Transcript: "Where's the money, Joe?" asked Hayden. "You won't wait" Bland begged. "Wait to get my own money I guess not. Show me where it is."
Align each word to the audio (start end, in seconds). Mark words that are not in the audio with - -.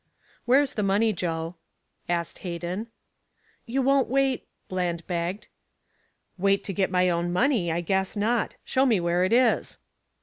"Where's 0.45 0.73
the 0.73 0.81
money, 0.81 1.13
Joe?" 1.13 1.57
asked 2.09 2.39
Hayden. 2.39 2.87
"You 3.67 3.83
won't 3.83 4.07
wait" 4.07 4.47
Bland 4.67 5.05
begged. 5.05 5.47
"Wait 6.39 6.63
to 6.63 6.73
get 6.73 6.89
my 6.89 7.07
own 7.11 7.31
money 7.31 7.71
I 7.71 7.81
guess 7.81 8.17
not. 8.17 8.55
Show 8.63 8.87
me 8.87 8.99
where 8.99 9.23
it 9.25 9.31
is." 9.31 9.77